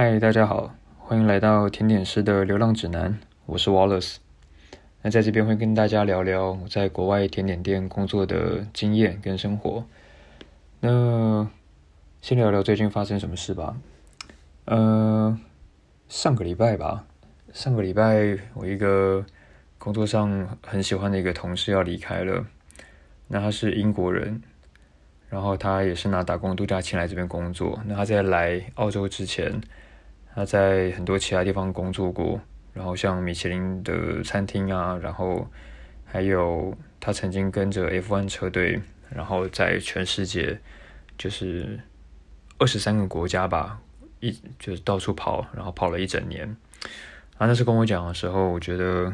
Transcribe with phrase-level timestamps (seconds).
[0.00, 4.18] 嗨，大家好，欢迎来到甜点师的流浪指南，我是 Wallace。
[5.02, 9.84] 那在这边会跟大家聊聊我在国外甜点店工作的经验跟生活。
[10.78, 11.50] 那
[12.22, 13.76] 先聊聊最近发生什么事吧。
[14.66, 15.36] 呃，
[16.08, 17.04] 上个礼拜吧，
[17.52, 19.26] 上个礼拜我一个
[19.78, 22.46] 工作上很喜欢的一个同事要离开了。
[23.26, 24.40] 那他是英国人，
[25.28, 27.80] 然后他也是拿打工度假签来这边工作。
[27.84, 29.60] 那他在来澳洲之前，
[30.38, 32.40] 他在很多其他地方工作过，
[32.72, 35.44] 然后像米其林的餐厅啊，然后
[36.04, 38.80] 还有他曾经跟着 F1 车队，
[39.10, 40.56] 然后在全世界
[41.16, 41.80] 就是
[42.56, 43.80] 二十三个国家吧，
[44.20, 44.30] 一
[44.60, 46.46] 就是到处跑，然后跑了一整年。
[46.46, 49.12] 然后那时跟我讲的时候，我觉得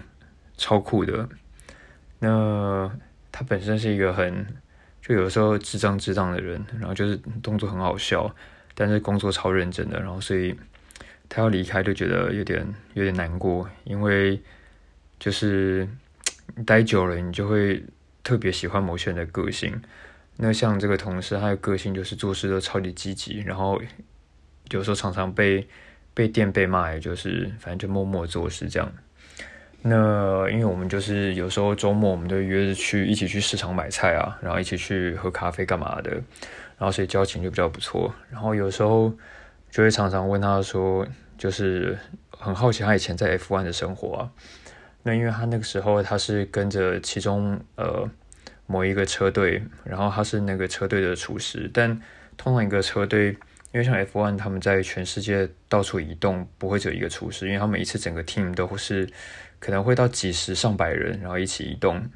[0.59, 1.27] 超酷的。
[2.19, 2.95] 那
[3.33, 4.47] 他本身是一个很
[5.01, 8.31] 就有时候智障智障的人，然后就是动作很好笑，
[8.75, 10.55] 但是工作超认真的，然后所以
[11.29, 14.41] 他要离开就觉得有点有点难过，因为
[15.19, 15.89] 就是
[16.67, 17.83] 待久了，你就会
[18.23, 19.81] 特别喜欢某些人的个性。
[20.37, 23.81] 那像这个同事，他的个性就是做事都超级积极，然后
[24.71, 25.67] 有时候常常被
[26.13, 28.93] 被电被骂，也就是反正就默默做事这样。
[29.83, 38.13] 那因为我们就是有时候周末我们都约着去一起去市场买菜啊，然后一起去喝咖啡干嘛的，然后所以交情就比较不错。
[38.31, 39.13] 然后有时候
[39.75, 41.05] 就会常常问他说，
[41.37, 41.99] 就是
[42.31, 44.31] 很好奇他以前在 F1 的生活啊。
[45.03, 48.09] 那因为他那个时候他是跟着其中呃
[48.67, 51.69] 某一个车队，然后他是那个车队的厨师。
[51.75, 52.01] 但
[52.37, 53.31] 通常一个车队，
[53.73, 59.09] 因为像 F1 他们在全世界到处移动，不会只有一个厨师，因为他们一次整个 team 都是。
[59.61, 62.07] 可能会到几十上百人，然后一起移动，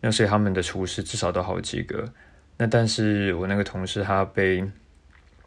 [0.00, 2.12] 那所以他们的厨师至少都好几个。
[2.56, 4.64] 那但是我那个同事他被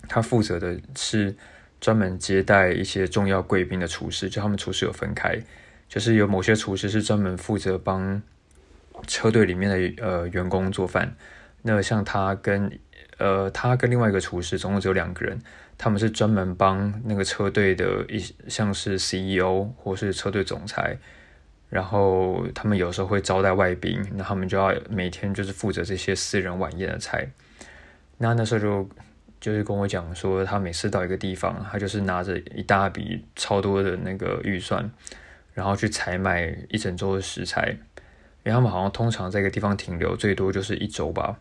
[0.08, 1.36] 他负责的是
[1.80, 5.40] 专门接待一些重要贵宾的厨师，就他们厨师有分开，
[5.88, 8.22] 就是有某些厨师是专门负责帮
[9.08, 11.16] 车队里面的呃员工做饭。
[11.62, 12.80] 那像他跟
[13.18, 15.40] 呃他跟另外一个厨师总共只有两个人。
[15.78, 20.96] 他们是专门帮那个车队的一像是 CEO 或是车队总裁，
[21.70, 27.28] 然后他们有时候会招待外宾，那他们就要每天就是负责这些私人晚宴的菜。
[28.20, 28.88] 那那时候就
[29.42, 34.90] 就是跟我讲说，他每次到一个地方，他就是拿着一大笔超多的那个预算，
[35.54, 41.38] 然后去采买一整周的食材，因为他们好像通常在一个地方停留最多就是一周吧，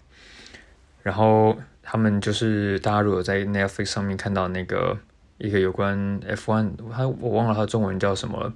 [1.04, 1.56] 然后。
[1.82, 4.96] 他们就是大家如果在 Netflix 上面看到那个
[5.38, 8.52] 一个有关 F1，他我忘了他中文叫什么了，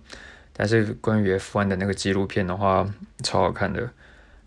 [0.52, 2.88] 但是关于 F1 的那个纪录片的话，
[3.24, 3.90] 超好看的。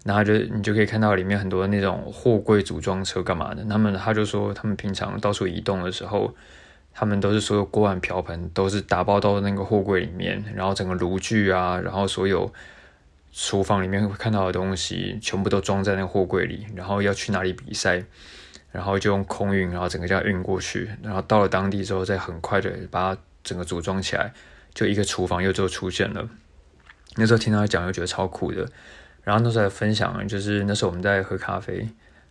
[0.08, 3.64] 然后就你就可以看到里面很多那种货柜组装车干嘛的。
[3.66, 6.34] 他们他就说他们平常到处移动的时候，
[6.94, 12.52] 他们都是所有锅碗瓢盆都是打包到那个货柜里面，然后整个炉具啊，然后所有
[13.34, 18.04] 厨房里面会看到的东西全部都装在那个货柜里，然后要去哪里比赛。
[18.70, 24.32] 然后就用空运，然后整个这样运过去，然后到了当地之后，再很快的把它整个组装起来，
[24.74, 26.30] 就一个厨房又就出现了。
[27.16, 28.70] 那时候听他讲，又觉得超酷的。
[29.28, 31.86] 然后那时候分享，就是那时候我们在喝咖啡，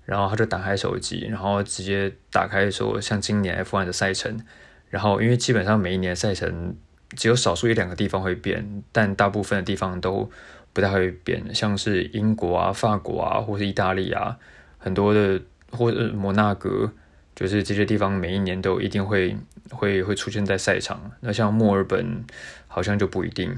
[0.07, 4.41] 然后他就打开手机，然后直接打开说，像今年 F1 的赛程，
[4.89, 6.75] 然后因为基本上每一年赛程
[7.11, 10.31] 只有少数一两个地方会变，但大部分的地方都
[10.73, 14.39] 不太会变，像是英国啊、法国啊，或是意大利啊，
[14.79, 15.41] 很多的。
[15.73, 16.93] 或者摩纳哥，
[17.35, 19.37] 就是这些地方每一年都一定会
[19.69, 21.11] 会会出现在赛场。
[21.21, 22.25] 那像墨尔本
[22.69, 23.53] 好像就不一定。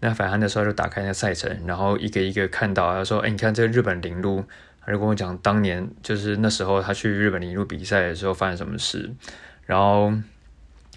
[0.00, 4.44] 那反正那时候就打开那赛程，然后一个一个看到，他说：“哎，你看这个日本铃鹿。”
[4.86, 9.10] 他就跟我讲当年就是那时候他去日本铃鹿比赛的时候发生什么事。
[9.64, 10.12] 然后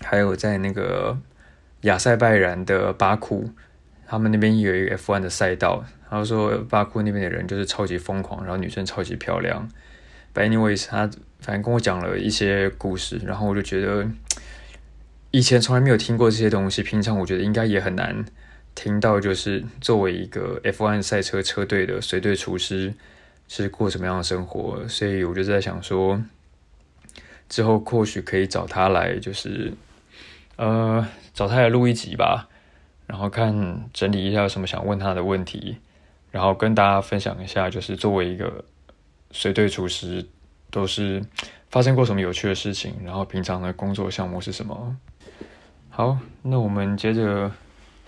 [0.02, 1.18] 还有在那个
[1.82, 3.50] 亚塞拜然的巴库，
[4.06, 5.84] 他们那边有一个 F1 的赛道。
[6.08, 9.68] 然后说巴库那边的人就是超级疯狂，然后女生超级漂亮。
[10.36, 14.08] Anyways，他反正跟我讲了一些故事，然后我就觉得
[15.32, 16.84] 以前从来没有听过这些东西。
[16.84, 18.24] 平常我觉得应该也很难
[18.82, 22.94] 听到，就是作为一个 F1 赛车车队的随队厨师
[23.50, 24.88] 是过什么样的生活。
[24.88, 26.24] 所以我就在想说，
[27.50, 29.74] 之后或许可以找他来，就是
[30.56, 32.48] 呃找他来录一集吧，
[33.06, 35.76] 然后看整理一下有什么想问他的问题，
[36.32, 38.64] 然后跟大家分享一下，就是作为一个。
[39.32, 40.26] 随队厨师
[40.72, 41.24] 都是
[41.70, 42.96] 发生过什么有趣的事情？
[43.04, 44.98] 然后平常的工作项目是什么？
[45.92, 47.52] 好，那我们接着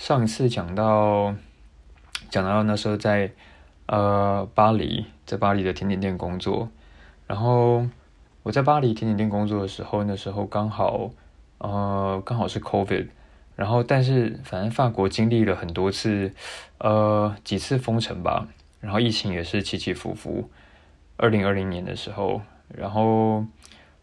[0.01, 1.35] 上一次讲到
[2.31, 3.31] 讲到那时候在
[3.85, 6.67] 呃巴黎，在巴黎的甜点店工作。
[7.27, 7.85] 然后
[8.41, 11.11] 我在巴黎甜点店工作的时候，那时候刚好
[11.59, 13.09] 呃，刚好是 COVID，
[13.55, 16.33] 然后但是反正法国经历了很多次，
[16.79, 18.47] 呃，几次封城吧，
[18.79, 20.49] 然后疫情也是起起伏伏。
[21.17, 23.45] 二零二零年的时候，然后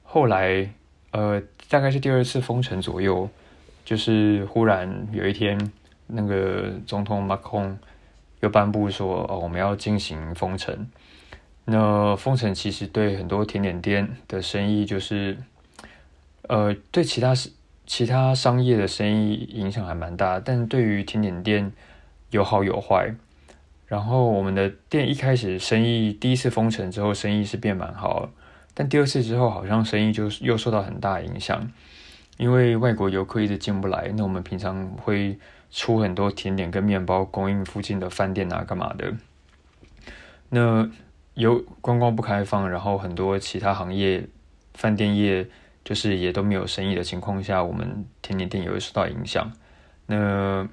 [0.05, 0.73] 后来
[1.11, 3.29] 呃，大概是第二次封城左右，
[3.85, 5.59] 就是忽然有一天，
[6.09, 7.79] 那个总统马克龙
[8.41, 10.89] 又颁布说，哦，我们要进行封城。
[11.65, 15.37] 那封城其实对很多甜点店的生意，就是
[16.49, 17.35] 呃，对其他
[17.87, 21.71] 其他商业的生意影响还蛮大，但对于甜点店
[22.31, 23.15] 有好有坏。
[23.87, 28.31] 然后我们的店一开始生意第一次封城之后，生意是变蛮好，
[28.73, 31.71] 但第二次之后好像生意就又受到很大影响，
[32.39, 34.11] 因为外国游客一直进不来。
[34.17, 35.39] 那我们平常会
[35.71, 39.13] 出很多甜点跟面包供应附近的饭店啊，干嘛的？
[40.49, 40.89] 那
[41.35, 44.27] 有观光不开放，然后很多其他行业，
[44.73, 45.47] 饭店业
[45.85, 49.53] 就是也都没有生意的情况下，我们甜点店也会受到影响。
[50.07, 50.67] 那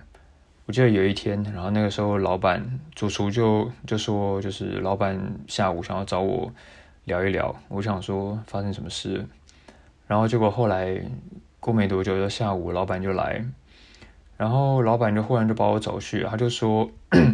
[0.65, 6.51] 我记得有一天，然后那个时候老板主厨就就说，就是老板下午想要找我
[7.03, 7.55] 聊一聊。
[7.67, 9.25] 我想说发生什么事，
[10.07, 10.99] 然后结果后来
[11.65, 13.43] 过没多久，就下午老板就来，
[14.37, 16.91] 然后老板就忽然就把我找去，他就说。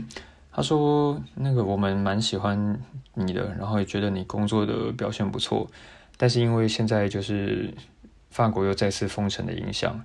[0.53, 2.77] 他说：“那个我们蛮喜欢
[3.13, 5.65] 你的，然后也觉得你工作的表现不错，
[6.17, 7.73] 但是因为现在就是
[8.29, 10.03] 法国又再次封城的影响，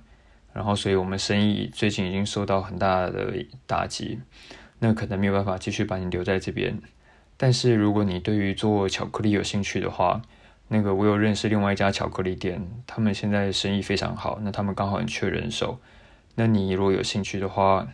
[0.53, 3.33] 然后所以我们生意最近已经受到很大的
[3.65, 4.21] 打击，
[4.79, 6.79] 那可能没有办法继续把你留在这边。
[7.35, 10.21] 但是如果你对于做巧克力有兴趣的话，
[10.67, 15.79] 那个我有认识另外一家巧克力店，他们现在生意非常好，那他们刚好很缺人手。
[16.35, 17.87] 那你如果有兴趣的话，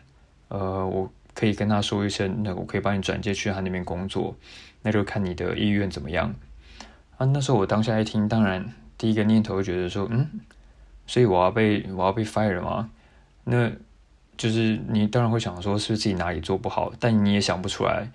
[0.47, 4.35] 呃，我。”可以跟他说一声，那我可以帮你转接去他那边工作，
[4.83, 6.31] 那就看你的意愿怎么样。
[7.17, 10.29] 啊，那时候我当下一听，当然第一个念头觉得说，嗯，
[11.07, 12.91] 所以我要被我要被 fire 吗？
[13.45, 13.71] 那
[14.37, 16.93] 就是你当然会想说，是不是自己哪里做不好？
[16.99, 18.07] 但你也想不出来。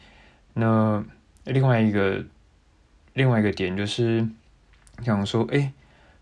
[0.54, 1.04] 那
[1.42, 2.24] 另外一个
[3.14, 4.24] 另外一个点就是
[5.04, 5.72] 想说，哎，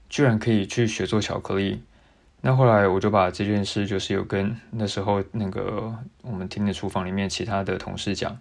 [0.08, 1.82] 居然可以去学做巧克力。
[2.42, 5.92] 那后来我就把这件事，就是有跟那时候那个
[6.22, 8.38] 我们厅的厨房里面其他的同事讲。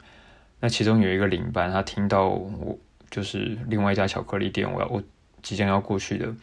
[0.60, 2.78] 那其中有一个领班，他听到我
[3.10, 5.02] 就是另外一家巧克力店，我要我
[5.42, 6.34] 即将要过去的，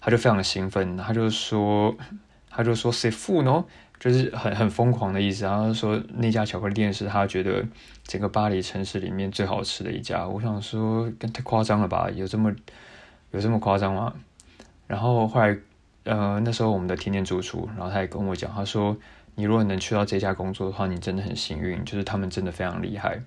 [0.00, 1.96] 他就非常的兴奋，他就说
[2.50, 3.64] 他就说 “say f u 呢”，
[3.98, 5.44] 就是很很疯狂的意思。
[5.44, 7.64] 然后说那家巧克力店是他觉得
[8.04, 10.26] 整个巴黎城市里面最好吃的一家。
[10.26, 12.08] 我想说，太夸张了吧？
[12.14, 12.52] 有这么
[13.30, 14.14] 有这么夸张吗？
[14.86, 15.56] 然后后来。
[16.04, 18.96] 呃，那时候我们的甜点主厨，然后他也跟我讲，他说
[19.36, 23.20] ：“你如果能去到这家工作的话，你真的很幸运，就是他们真的非常厉害。”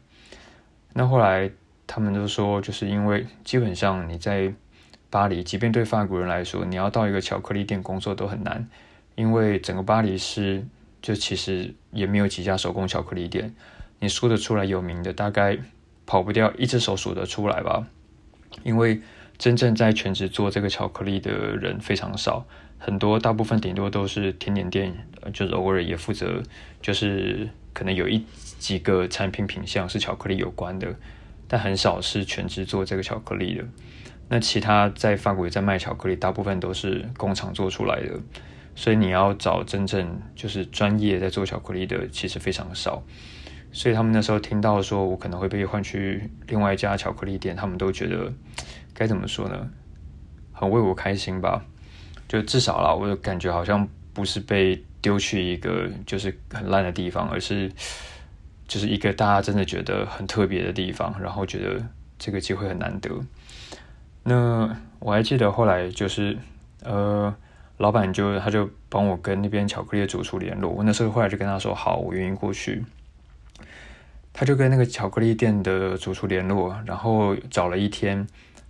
[0.93, 1.51] 那后来
[1.85, 4.51] 他们都说，就是因为基本上你在
[5.11, 8.67] 巴黎，即便对法国人来说，你要到一个巧克力店工作都很难，
[9.13, 10.65] 因为整个巴黎是
[11.03, 13.53] 就其实也没有几家手工巧克力店，
[13.99, 15.55] 你说得出来有名的，大概
[16.07, 17.85] 跑不掉一只手数得出来吧，
[18.63, 18.99] 因为
[19.41, 22.45] 真正在全职做这个巧克力的人非常少。
[22.77, 24.93] 很多大部分顶多都是甜点店，
[25.33, 26.43] 就是偶尔也负责，
[26.79, 28.23] 就是可能有一
[28.59, 30.93] 几个产品品相是巧克力有关的，
[31.47, 33.63] 但很少是全职做这个巧克力的。
[34.29, 38.19] 那其他在法国也在卖巧克力，大部分都是工厂做出来的，
[38.75, 43.01] 所以你要找真正就是专业在做巧克力的，其实非常少。
[43.71, 48.31] 所以他们那时候听到说我可能会被换去另外一家巧克力店，他们都觉得
[48.93, 49.69] 该怎么说呢？
[50.51, 51.63] 很为我开心吧。
[52.27, 57.71] 就至少啦，我感觉好像不是被丢去一个就是很烂的地方，而是
[58.67, 61.83] 就是一个大家真的觉得很特别的地方，然后觉得
[62.17, 63.09] 这个机会很难得。
[64.23, 66.37] 那我还记得后来就是
[66.83, 67.33] 呃，
[67.77, 72.83] 老板就他就帮我跟那边巧克力的主厨联络，我那时候后来就跟他说好，我愿意过去。
[74.33, 78.25] 他就跟那个巧克力店的主厨联络，然后找了一天，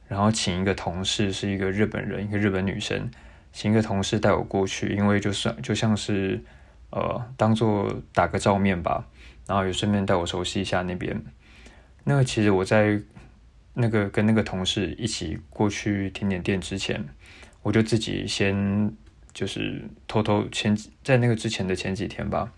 [0.08, 3.10] 然后请一个同事是一个日本人，一个日本女生。
[3.54, 6.42] 请一个同事带我过去，因为就算就像是
[6.90, 9.06] 呃，当做打个照面吧，
[9.46, 11.22] 然后也顺便带我熟悉一下那边。
[12.06, 13.02] 那个其实我在
[13.74, 17.06] 那个跟那个同事一起过去甜点店之前，
[17.62, 18.90] 我就自己先
[19.34, 22.54] 就是偷偷前在那个之前的前几天吧，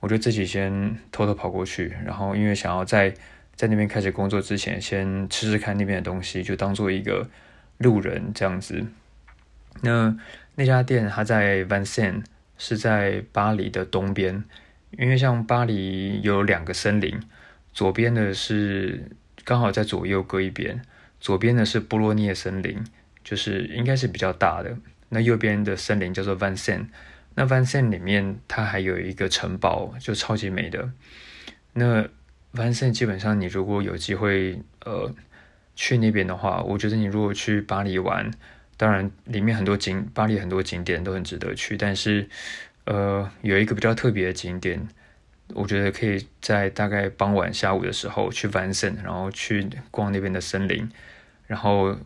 [0.00, 3.14] 我就自己先偷偷跑过去，然后因为想要在
[3.54, 7.28] 在那边开始工作之前，先吃吃看那边的东西，就当做一个
[7.78, 8.84] 路人这样子。
[9.82, 10.16] 那
[10.56, 12.24] 那家店它在 Vincennes，
[12.58, 14.42] 是在巴黎的东边。
[14.98, 17.20] 因为像巴黎有两个森林，
[17.72, 19.08] 左边的是
[19.44, 20.82] 刚好在左右各一边，
[21.20, 22.76] 左边的是波洛涅森林，
[23.22, 24.76] 就是应该是比较大的。
[25.10, 26.86] 那右边的森林叫做 Van Sen，
[27.34, 30.90] 那 Van Sen 里面它还有一个城堡，就超级美的。
[31.72, 32.02] 那
[32.54, 35.14] Van Sen 基本上你如果有机会呃
[35.74, 38.30] 去那边的话，我觉得你如果去巴黎玩，
[38.76, 42.28] 当然里面很多景，巴黎很多景点都很值得去，但是
[42.84, 44.88] 呃有一个比较特别的景点。
[45.52, 50.88] 我觉得可以在大概傍晚下午的时候去 Van s e n 然后去逛那边的森林，
[51.48, 51.96] 然后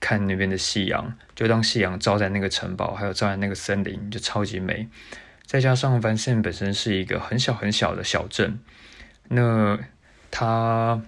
[0.00, 1.14] 看那边的夕阳。
[1.36, 4.88] 就当夕阳照在那个城堡，还有照在那个森林，就超级美。
[5.44, 8.58] 再加上 Van s e n 本身是一个很小很小的小镇，
[9.28, 9.78] 那
[10.30, 11.02] 它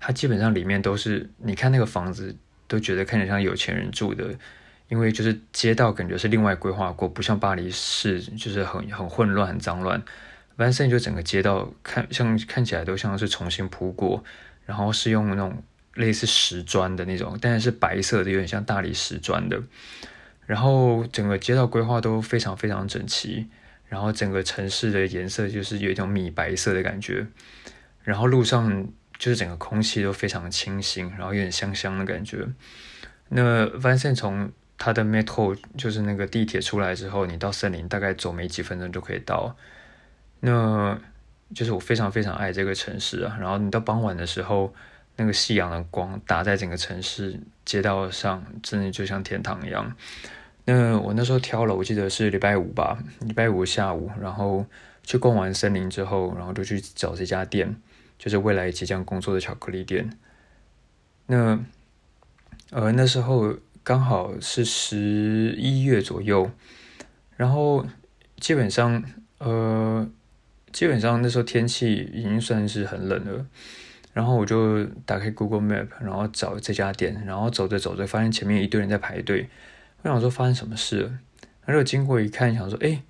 [0.00, 4.34] 它基本上里面都是，你看那个房子都觉得看起来像有钱人住的，
[4.88, 10.02] 因为就是街道感觉是另外规划过，不像巴黎市就是很很混乱、很脏乱。
[10.58, 14.24] Van s e n 就整个街道看像看起来都像是重新铺过，
[14.66, 15.62] 然后是用那种
[15.94, 19.60] 类似石砖的那种，但是是白色的，有点像大理石砖的。
[20.46, 23.46] 然后整个街道规划都非常非常整齐，
[23.88, 27.26] 然后整个城市的颜色就是有一种米白色的感觉。
[28.02, 32.48] 然后路上就是整个空气都非常清新，然后有点香香的感觉。
[33.28, 39.54] 那万圣从它的 Metro 就是那个地铁出来之后，你到森林大概走没几分钟就可以到。
[40.40, 40.98] 那
[41.54, 43.36] 就是我非常非常爱这个城市啊！
[43.38, 44.74] 然后你到傍晚的时候，
[45.20, 49.94] 那个夕阳的光打在整个城市街道上，真的就像天堂一样。
[50.64, 54.64] 那我那时候挑了，我记得是礼拜五吧，礼拜五下午，然后
[55.02, 57.76] 去逛完森林之后，然后就去找这家店，
[58.18, 60.10] 就是未来即将工作的巧克力店。
[61.26, 61.62] 那
[62.70, 66.50] 呃那时候刚好是十一月左右，
[67.36, 67.84] 然后
[68.38, 69.04] 基本上
[69.36, 70.08] 呃。
[70.72, 73.44] 基本上那时候天气已经算是很冷了，
[74.12, 79.48] 然后我就打开 Google Map，然后找这家店，然后走着走着发现前面一堆人在排队，
[80.02, 81.02] 我想说发生什么事？
[81.02, 81.18] 了，
[81.64, 83.02] 然后经过一看，想说哎，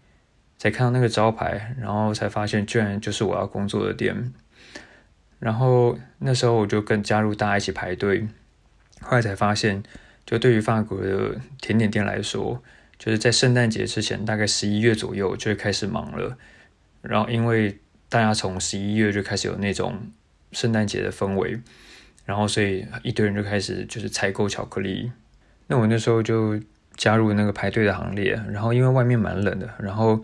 [0.59, 4.33] 才看到那个招牌，然后才发现居然就是我要工作的店，
[5.38, 8.28] 然后那时候我就跟加入大家一起排队，
[9.00, 9.83] 后来才发现，
[10.26, 12.62] 就对于法国的甜点店来说，
[12.99, 16.37] 就是在圣诞节之前，大概十一月左右就会开始忙了。
[17.00, 17.78] 然后，因为
[18.11, 19.99] 大家从十一月就开始有那种
[20.52, 21.59] 圣诞节的氛围，
[22.25, 25.11] 然后所以一堆人就开始就是采购巧克力。
[25.66, 26.59] 那我那时候就
[26.97, 28.33] 加入那个排队的行列。
[28.50, 30.14] 然后因为外面蛮冷的，然后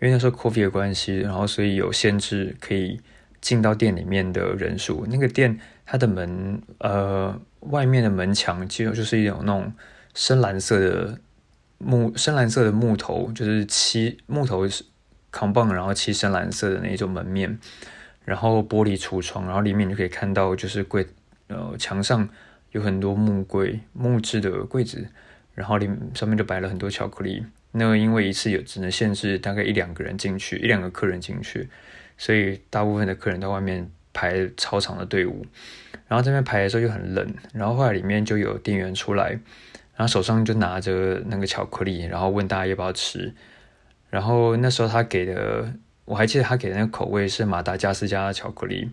[0.00, 3.00] 因为那时候 coffee 的关系，然后所以有限制可以
[3.40, 5.06] 进到店里面的人数。
[5.08, 9.72] 那个店它的门呃外面的门墙其实就是一种那种
[10.14, 11.18] 深蓝色的
[11.78, 14.84] 木深蓝色的木头，就是漆木头是。
[15.32, 17.58] 扛棒，然后漆深蓝色的那种门面，
[18.26, 21.06] 然后玻璃橱窗，然后里面就可以看到，就是柜，
[21.46, 22.28] 呃，墙上
[22.72, 25.06] 有很多木柜、木质的柜子，
[25.54, 27.46] 然后里上面就摆了很多巧克力。
[27.70, 31.68] 那因为一次有只能限制大概一两个人进去，一两个客人进去，
[32.18, 35.46] 所以大部分的客人在外面排超长的队伍。
[36.08, 39.30] 然后这边排的时候又很冷，然后后来里面就有店员出来，
[39.94, 43.32] 然后手上就拿着那个巧克力，然后问大家要不要吃。
[44.08, 45.72] 然后那时候他给的，
[46.06, 48.90] 我还记得他给的那个口味是马达加斯加的巧克力，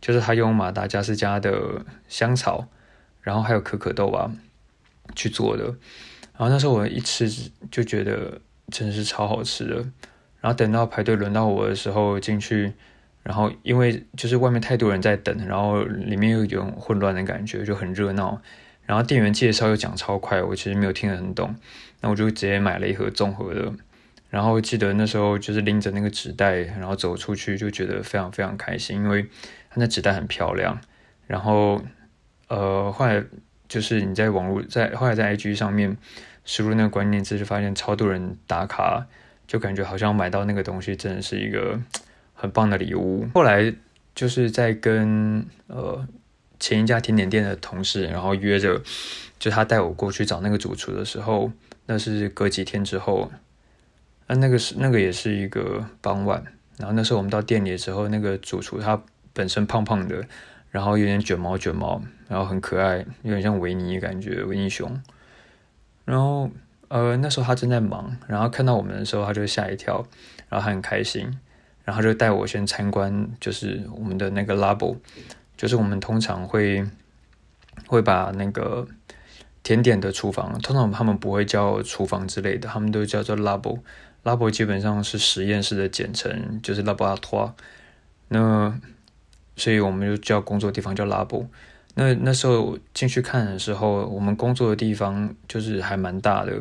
[0.00, 2.66] 就是他用马达加斯加的香草，
[3.20, 4.32] 然后还有可可豆吧
[5.14, 5.64] 去做的。
[6.36, 7.30] 然后那时候我一吃
[7.70, 8.40] 就觉得
[8.72, 9.76] 真的是超好吃的。
[10.40, 12.72] 然后等到排队轮到我的时候进去，
[13.22, 18.40] 然后因为就是外面太多人在等，然后里面又有种混乱的感觉，就很热闹。
[18.84, 21.54] 然后店员介绍又讲超快，我其实没有听得很懂，
[22.02, 23.72] 那我就直接买了一盒综合的。
[24.34, 29.22] 然后记得那时候就是拎着那个纸袋，然后走出去就觉得非常非常开心，因为
[29.70, 30.76] 它那纸袋很漂亮。
[31.28, 31.80] 然后
[32.48, 33.22] 呃，后来
[33.68, 35.96] 就是你在网络在后来在 IG 上面
[36.44, 39.06] 输入那个关键字，就发现超多人打卡，
[39.46, 41.78] 就感觉好像买到那个东西真的是一个
[42.34, 43.28] 很棒的礼物。
[43.34, 43.72] 后来
[44.16, 46.04] 就是在跟呃
[46.58, 48.82] 前一家甜点店的同事，然后约着
[49.38, 51.52] 就他带我过去找那个主厨的时候，
[51.86, 53.30] 那是隔几天之后。
[54.34, 56.42] 那个是那个也是一个傍晚，
[56.76, 59.00] 然后那时候我们到店里的时候，那个主厨他
[59.32, 60.24] 本身胖胖的，
[60.70, 65.00] 然后有点卷毛卷毛，然后很可爱，有点像维尼感觉维尼熊。
[66.04, 66.50] 然后
[66.88, 70.06] 呃那时候他正在忙，然后看到我们的时候他就吓一跳，
[70.48, 71.38] 然后他很开心，
[71.84, 74.96] 然后就带我先参观，就是我们的那个 labo，
[75.56, 76.84] 就是我们通常会
[77.86, 78.86] 会把那个。
[79.62, 83.78] 甜点的厨房，通常他们不会叫厨房之类的，他们都叫做 labo。
[84.24, 87.52] Labo 基本上是实验室的简称，就是 laboratoire。
[88.28, 88.80] 那
[89.56, 91.46] 所以我们就叫工作地方叫 labo。
[91.94, 96.60] 那那时候进去看的时候，我们工作的地方就是还蛮大的。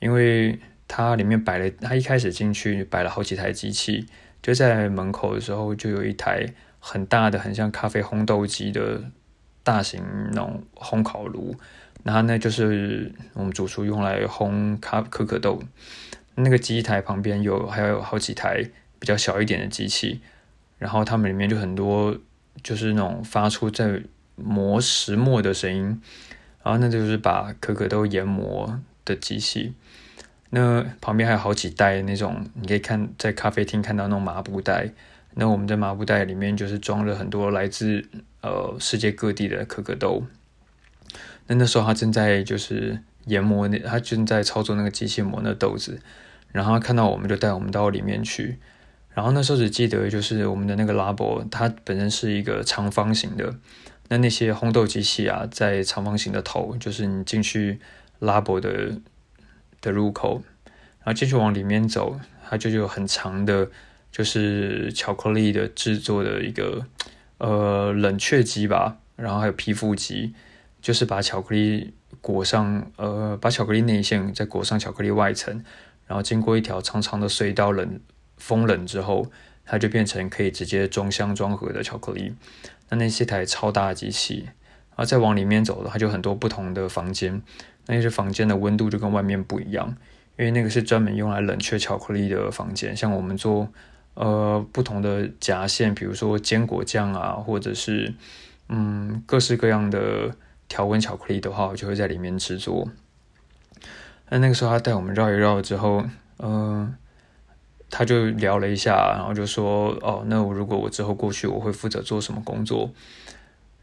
[0.00, 4.06] 因为它里面摆了，它一开始进去摆了好几台机器，
[4.40, 6.46] 就在门口的时候就有一台
[6.78, 9.02] 很大的、很像咖啡烘豆机的
[9.62, 11.54] 大型那种烘烤炉，
[12.04, 15.60] 然后呢就是我们主厨用来烘咖可可豆。
[16.40, 18.62] 那个机台旁边有还有好几台
[18.98, 20.20] 比较小一点的机器，
[20.78, 22.16] 然后它们里面就很多
[22.62, 24.00] 就是那种发出在
[24.36, 26.00] 磨石磨的声音，
[26.62, 29.74] 然后那就是把可可豆研磨的机器。
[30.50, 34.90] 那旁边还有好几袋那种，你可以看在咖啡厅看到那种麻布袋。
[35.34, 38.08] 那我们的麻布袋里面就是装了很多来自
[38.40, 40.24] 呃世界各地的可可豆。
[41.48, 46.00] 那那时候他正在就是研磨那，他正在操作那个机器磨那豆子。
[46.52, 48.58] 然后看到我们就带我们到里面去。
[49.14, 53.54] 然后那时候只记得就是我们的那个 labo，它本身是一个长方形的。
[54.08, 57.80] 那那些烘豆机器啊，在长方形的头，就是你进去
[58.20, 59.00] labo 的。
[59.80, 62.18] 的入口，然后继续往里面走，
[62.50, 63.70] 它就有很长的，
[64.10, 66.84] 就是巧克力的制作的一个
[67.38, 70.34] 呃冷却机吧，然后还有皮肤机，
[70.82, 75.64] 就是把巧克力裹上，呃，把巧克力内馅再裹上巧克力外层，
[76.08, 78.00] 然后经过一条长长的隧道冷
[78.38, 79.30] 风冷之后，
[79.64, 82.34] 它就变成可以直接装箱装盒的巧克力。
[82.88, 87.40] 那那些台超大的机器，然后再往里面走的它，就很多不同的房间。
[87.86, 89.96] 那些房间的温度就跟外面不一样，
[90.38, 92.96] 因为那个是专门用来冷却巧克力的房间。
[92.96, 93.68] 像我们做
[94.14, 98.14] 呃不同的夹馅，比如说坚果酱啊，或者是
[98.68, 100.34] 嗯各式各样的
[100.68, 102.88] 调温巧克力的话，我就会在里面制作。
[104.30, 106.04] 那那个时候他带我们绕一绕之后，
[106.36, 106.92] 呃，
[107.90, 112.90] 他就聊了一下，然后就说：“哦，那我如果我之后过去，我会负责做什么工作？”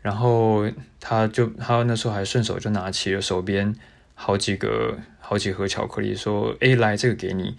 [0.01, 3.75] 然后他就他那时候还顺手就拿起了手边。
[4.17, 7.57] 好几个好几盒巧克力，说：“哎，来这个给你。”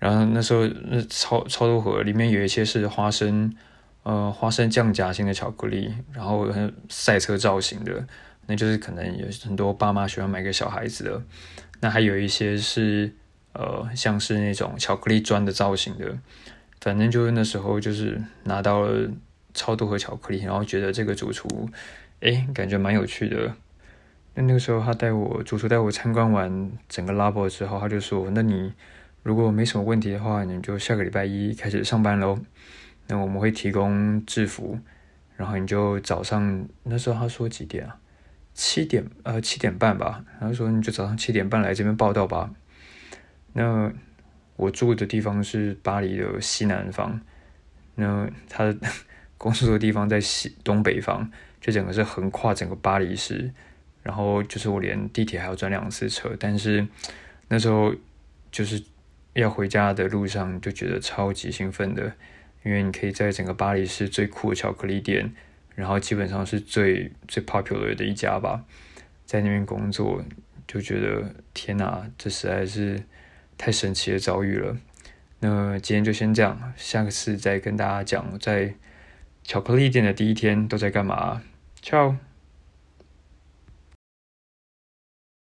[0.00, 3.54] 然后那时候那超超多盒，里面有一些是花生，
[4.02, 6.48] 呃，花生酱夹心的巧克力，然后
[6.88, 8.04] 赛车造型的，
[8.46, 11.22] 那就是可能有很多爸妈喜欢买给小孩子的。
[11.80, 13.12] 那还有一些是
[13.52, 16.18] 呃，像是那种巧克力砖的造型的。
[16.80, 19.10] 反正就是那时候就是拿到了
[19.52, 21.68] 超多盒巧克力，然后觉得这个主厨，
[22.20, 23.52] 哎，感觉蛮有趣的。
[24.34, 28.72] 那那个时候，他带我主厨带我参观完整个 lab 之后，他就说：“那你
[29.24, 32.38] 如果没什么问题的话，你就下个礼拜一开始上班喽。
[33.08, 34.78] 那我们会提供制服，
[35.36, 37.96] 然后你就早上那时候他说几点啊？
[38.58, 40.24] 七点呃七点半吧。
[40.40, 42.50] 然后说你就早上七点半来这边报道吧。
[43.52, 43.92] 那
[44.56, 47.20] 我住的地方是巴黎的西南方，
[47.94, 48.74] 那他
[49.38, 53.52] 工作的地方在西东北方，就整个是横跨整个巴黎市。”
[54.02, 56.86] 然后就是我连地铁还要转两次车，但是
[57.48, 57.94] 那时候
[58.50, 58.82] 就是
[59.34, 62.12] 要回家的路上就觉得超级兴奋的，
[62.64, 65.32] 因为你可以在整个巴黎市最酷的巧克力店，
[65.78, 68.64] 然后基本上是最最 popular 的一家吧，
[69.24, 70.20] 在那边工作
[70.66, 73.00] 就觉得天哪，这实在是
[73.56, 74.76] 太神奇的遭遇了。
[75.38, 78.74] 那今天就先这样，下次再跟大家讲在
[79.44, 81.42] 巧克力店的第一天都在干嘛。
[81.80, 82.27] Ciao。